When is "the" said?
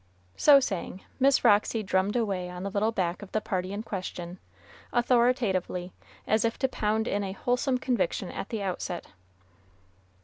2.63-2.71, 3.33-3.39, 8.49-8.63